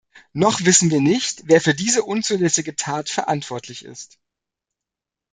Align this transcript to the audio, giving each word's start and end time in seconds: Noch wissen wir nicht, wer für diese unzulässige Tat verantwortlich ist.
Noch 0.33 0.61
wissen 0.65 0.89
wir 0.89 0.99
nicht, 0.99 1.43
wer 1.47 1.61
für 1.61 1.75
diese 1.75 2.01
unzulässige 2.03 2.75
Tat 2.75 3.07
verantwortlich 3.07 3.85
ist. 3.85 4.17